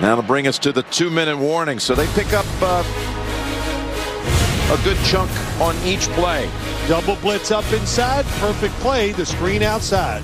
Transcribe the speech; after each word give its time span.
That'll 0.00 0.22
bring 0.24 0.46
us 0.48 0.58
to 0.60 0.72
the 0.72 0.82
two-minute 0.84 1.36
warning. 1.36 1.78
So 1.78 1.94
they 1.94 2.06
pick 2.08 2.32
up 2.32 2.46
uh, 2.60 2.82
a 4.72 4.84
good 4.84 4.96
chunk 5.04 5.30
on 5.60 5.76
each 5.86 6.08
play. 6.10 6.50
Double 6.88 7.16
blitz 7.16 7.50
up 7.50 7.70
inside. 7.72 8.24
Perfect 8.40 8.74
play. 8.76 9.12
The 9.12 9.24
screen 9.24 9.62
outside. 9.62 10.22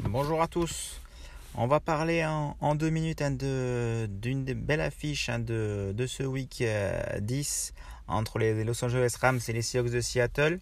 Bonjour 0.00 0.42
à 0.42 0.48
tous. 0.48 1.00
On 1.54 1.66
va 1.66 1.80
parler 1.80 2.24
en, 2.24 2.56
en 2.60 2.74
deux 2.74 2.90
minutes 2.90 3.20
hein, 3.22 3.30
de- 3.32 4.06
d'une 4.10 4.44
des 4.44 4.54
belles 4.54 4.80
affiches 4.80 5.28
hein, 5.28 5.38
de, 5.38 5.92
de 5.96 6.06
ce 6.06 6.22
week 6.22 6.60
euh, 6.60 7.00
10 7.20 7.72
entre 8.08 8.38
les 8.38 8.64
Los 8.64 8.84
Angeles 8.84 9.16
Rams 9.20 9.40
et 9.46 9.52
les 9.52 9.62
Seahawks 9.62 9.90
de 9.90 10.00
Seattle. 10.00 10.58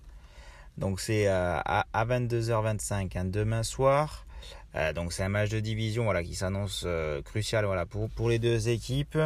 Donc 0.78 1.00
c'est 1.00 1.28
euh, 1.28 1.58
à, 1.64 1.86
à 1.92 2.04
22h25 2.04 3.16
hein, 3.16 3.24
demain 3.24 3.62
soir. 3.62 4.26
Euh, 4.74 4.92
donc 4.92 5.12
c'est 5.12 5.22
un 5.22 5.28
match 5.30 5.48
de 5.48 5.60
division 5.60 6.04
voilà, 6.04 6.22
qui 6.22 6.34
s'annonce 6.34 6.84
euh, 6.86 7.22
crucial 7.22 7.64
voilà, 7.64 7.86
pour, 7.86 8.10
pour 8.10 8.28
les 8.28 8.38
deux 8.38 8.68
équipes. 8.68 9.18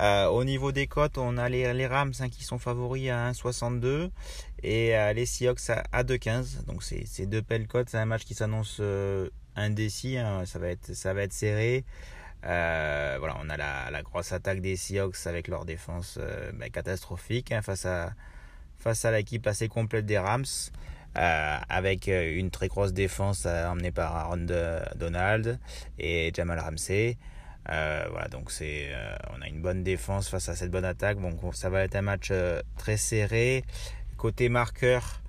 Au 0.00 0.42
niveau 0.42 0.72
des 0.72 0.88
cotes, 0.88 1.16
on 1.16 1.38
a 1.38 1.48
les, 1.48 1.86
Rams 1.86 2.12
hein, 2.18 2.28
qui 2.28 2.42
sont 2.42 2.58
favoris 2.58 3.08
à 3.08 3.30
1,62 3.30 4.10
et 4.64 4.94
les 5.14 5.26
Seahawks 5.26 5.70
à, 5.70 5.84
à 5.92 6.02
2,15. 6.02 6.64
Donc 6.66 6.82
c'est 6.82 7.26
deux 7.26 7.40
belles 7.40 7.68
cotes. 7.68 7.88
C'est 7.88 7.98
un 7.98 8.04
match 8.06 8.24
qui 8.24 8.34
s'annonce 8.34 8.82
indécis. 9.54 10.18
hein. 10.18 10.44
Ça, 10.44 10.58
va 10.58 10.70
être, 10.70 10.94
ça 10.94 11.14
va 11.14 11.22
être 11.22 11.32
serré. 11.32 11.84
Euh, 12.44 13.16
voilà, 13.18 13.36
on 13.40 13.48
a 13.48 13.56
la, 13.56 14.02
grosse 14.02 14.32
attaque 14.32 14.60
des 14.60 14.76
Seahawks 14.76 15.26
avec 15.26 15.48
leur 15.48 15.64
défense 15.64 16.18
euh, 16.20 16.50
bah, 16.54 16.68
catastrophique 16.70 17.52
hein, 17.52 17.62
face 17.62 17.86
à 17.86 18.12
face 18.78 19.04
à 19.04 19.12
l'équipe 19.12 19.46
assez 19.46 19.68
complète 19.68 20.06
des 20.06 20.18
Rams. 20.18 20.44
euh, 21.18 21.58
avec 21.68 22.08
euh, 22.08 22.36
une 22.38 22.50
très 22.50 22.68
grosse 22.68 22.92
défense 22.92 23.44
euh, 23.46 23.68
emmenée 23.68 23.92
par 23.92 24.16
Aaron 24.16 24.46
Donald 24.96 25.58
et 25.98 26.32
Jamal 26.34 26.58
Ramsey. 26.58 27.18
Voilà, 27.66 28.26
donc 28.30 28.50
c'est, 28.50 28.90
on 29.36 29.40
a 29.40 29.46
une 29.46 29.60
bonne 29.62 29.84
défense 29.84 30.28
face 30.28 30.48
à 30.48 30.56
cette 30.56 30.70
bonne 30.70 30.84
attaque. 30.84 31.20
Donc 31.20 31.38
ça 31.54 31.70
va 31.70 31.82
être 31.84 31.94
un 31.96 32.02
match 32.02 32.32
très 32.76 32.96
serré. 32.96 33.64
Côté 34.16 34.48
marqueur, 34.48 35.22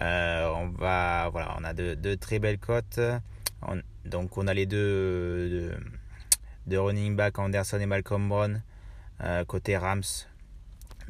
on 0.00 0.68
va, 0.76 1.28
voilà, 1.30 1.54
on 1.60 1.64
a 1.64 1.72
de, 1.74 1.94
de 1.94 2.14
très 2.16 2.38
belles 2.40 2.58
cotes. 2.58 2.98
On- 3.62 3.80
donc 4.04 4.36
on 4.38 4.46
a 4.48 4.54
les 4.54 4.66
deux, 4.66 5.48
deux, 5.48 5.76
deux 6.66 6.80
running 6.80 7.16
back 7.16 7.38
Anderson 7.38 7.78
et 7.80 7.86
Malcolm 7.86 8.28
Brown 8.28 8.62
euh, 9.22 9.44
côté 9.44 9.76
Rams. 9.76 10.02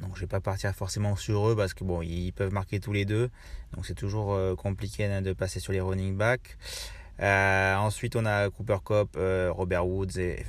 Donc 0.01 0.15
je 0.15 0.21
vais 0.21 0.27
pas 0.27 0.41
partir 0.41 0.75
forcément 0.75 1.17
sur 1.17 1.49
eux 1.49 1.57
parce 1.57 1.73
que 1.73 1.83
bon 1.85 2.03
ils 2.03 2.33
peuvent 2.33 2.53
marquer 2.53 2.81
tous 2.81 2.93
les 2.93 3.05
deux. 3.05 3.31
Donc 3.75 3.87
c'est 3.87 3.95
toujours 3.95 4.35
euh, 4.35 4.55
compliqué 4.55 5.07
hein, 5.07 5.23
de 5.23 5.33
passer 5.33 5.59
sur 5.61 5.73
les 5.73 5.81
running 5.81 6.17
backs. 6.17 6.57
Euh, 7.19 7.75
ensuite, 7.77 8.15
on 8.15 8.27
a 8.27 8.51
Cooper 8.51 8.77
Cup, 8.85 9.17
Robert 9.17 9.87
Woods 9.87 10.19
et, 10.19 10.45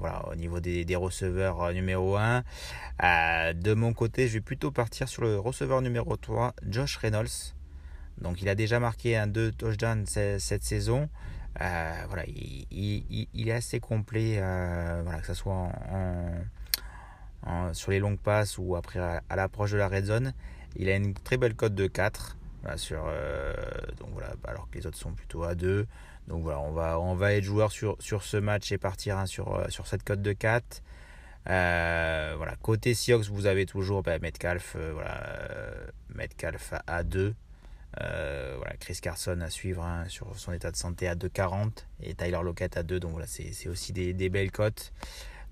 voilà 0.00 0.28
au 0.28 0.34
niveau 0.34 0.58
des, 0.58 0.84
des 0.84 0.96
receveurs 0.96 1.72
numéro 1.72 2.16
1. 2.16 2.42
Euh, 3.04 3.52
de 3.52 3.74
mon 3.74 3.92
côté, 3.92 4.26
je 4.26 4.32
vais 4.34 4.40
plutôt 4.40 4.72
partir 4.72 5.08
sur 5.08 5.22
le 5.22 5.38
receveur 5.38 5.82
numéro 5.82 6.16
3, 6.16 6.54
Josh 6.68 6.96
Reynolds. 6.96 7.54
Donc 8.20 8.42
il 8.42 8.48
a 8.48 8.56
déjà 8.56 8.80
marqué 8.80 9.16
un 9.16 9.28
2 9.28 9.52
touchdowns 9.52 10.04
ce- 10.06 10.38
cette 10.40 10.64
saison. 10.64 11.08
Euh, 11.60 12.04
voilà, 12.08 12.24
il, 12.26 13.48
est 13.48 13.52
assez 13.52 13.80
complet, 13.80 14.36
euh, 14.38 15.00
voilà, 15.02 15.20
que 15.20 15.26
ce 15.26 15.34
soit 15.34 15.70
sur 17.72 17.90
les 17.90 17.98
longues 17.98 18.18
passes 18.18 18.58
ou 18.58 18.76
après 18.76 19.00
à, 19.00 19.36
l'approche 19.36 19.72
de 19.72 19.78
la 19.78 19.88
red 19.88 20.04
zone. 20.06 20.32
Il 20.76 20.88
a 20.88 20.96
une 20.96 21.14
très 21.14 21.36
belle 21.36 21.54
cote 21.54 21.74
de 21.74 21.86
4. 21.86 22.36
Voilà, 22.62 22.76
sur, 22.76 23.04
euh, 23.06 23.54
donc 23.98 24.10
voilà, 24.12 24.34
alors 24.44 24.68
que 24.70 24.78
les 24.78 24.86
autres 24.86 24.98
sont 24.98 25.12
plutôt 25.12 25.44
à 25.44 25.54
2. 25.54 25.86
Donc 26.28 26.42
voilà, 26.42 26.60
on 26.60 26.72
va, 26.72 27.00
on 27.00 27.14
va 27.14 27.32
être 27.32 27.44
joueur 27.44 27.72
sur, 27.72 27.96
sur 28.00 28.22
ce 28.22 28.36
match 28.36 28.70
et 28.70 28.78
partir 28.78 29.18
hein, 29.18 29.26
sur, 29.26 29.64
sur 29.70 29.86
cette 29.86 30.04
cote 30.04 30.22
de 30.22 30.32
4. 30.32 30.82
Euh, 31.48 32.34
voilà, 32.36 32.54
côté 32.56 32.94
Seahawks, 32.94 33.28
vous 33.30 33.46
avez 33.46 33.64
toujours 33.66 34.02
bah, 34.02 34.18
Metcalf, 34.18 34.76
voilà, 34.92 35.36
Metcalf 36.14 36.74
à 36.86 37.02
2. 37.02 37.34
Euh, 38.00 38.54
voilà, 38.56 38.76
Chris 38.76 38.98
Carson 39.02 39.40
à 39.40 39.50
suivre 39.50 39.82
hein, 39.82 40.04
sur 40.08 40.38
son 40.38 40.52
état 40.52 40.70
de 40.70 40.76
santé 40.76 41.08
à 41.08 41.14
2,40 41.16 41.70
et 42.02 42.14
Tyler 42.14 42.40
Lockett 42.42 42.76
à 42.76 42.82
2. 42.82 43.00
Donc 43.00 43.12
voilà, 43.12 43.26
c'est 43.26 43.68
aussi 43.68 43.92
des, 43.92 44.28
belles 44.28 44.52
cotes. 44.52 44.92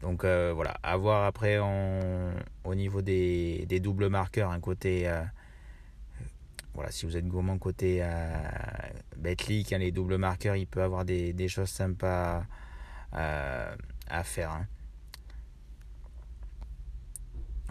Donc 0.00 0.24
euh, 0.24 0.52
voilà, 0.54 0.76
à 0.82 0.96
voir 0.96 1.24
après 1.24 1.58
au 1.58 2.74
niveau 2.74 3.02
des, 3.02 3.66
doubles 3.82 4.08
marqueurs, 4.08 4.50
un 4.50 4.60
côté. 4.60 5.08
euh, 5.08 5.22
voilà, 6.74 6.92
si 6.92 7.06
vous 7.06 7.16
êtes 7.16 7.26
gourmand 7.26 7.58
côté 7.58 8.06
Betclic, 9.16 9.72
hein, 9.72 9.78
les 9.78 9.90
doubles 9.90 10.16
marqueurs, 10.16 10.54
il 10.54 10.66
peut 10.66 10.82
avoir 10.82 11.04
des, 11.04 11.32
des 11.32 11.48
choses 11.48 11.70
sympas 11.70 12.44
à 13.12 14.22
faire. 14.22 14.60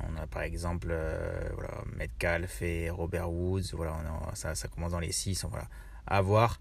On 0.03 0.15
a 0.21 0.27
par 0.27 0.43
exemple 0.43 0.89
euh, 0.91 1.49
voilà, 1.53 1.71
Metcalf 1.95 2.61
et 2.61 2.89
Robert 2.89 3.31
Woods. 3.31 3.73
Voilà, 3.73 3.95
on 3.95 4.29
a- 4.31 4.35
ça, 4.35 4.53
ça 4.55 4.67
commence 4.67 4.91
dans 4.91 4.99
les 4.99 5.11
6. 5.11 5.45
Voilà, 5.49 5.67
à 6.05 6.21
voir. 6.21 6.59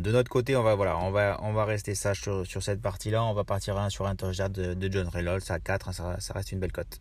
De 0.00 0.12
notre 0.12 0.30
côté, 0.30 0.56
on 0.56 0.62
va, 0.62 0.74
voilà, 0.74 0.96
on 0.98 1.10
va, 1.10 1.38
on 1.42 1.52
va 1.52 1.64
rester 1.64 1.94
sage 1.94 2.20
sur, 2.20 2.62
cette 2.62 2.80
partie-là. 2.82 3.22
On 3.24 3.34
va 3.34 3.44
partir 3.44 3.76
sur 3.90 4.06
un 4.06 4.16
touchdown 4.16 4.52
de, 4.52 4.74
de 4.74 4.92
John 4.92 5.08
Reynolds 5.08 5.42
à 5.50 5.58
4. 5.58 5.88
hein, 5.88 5.92
ça, 5.92 6.20
ça 6.20 6.34
reste 6.34 6.52
une 6.52 6.60
belle 6.60 6.72
cote. 6.72 7.00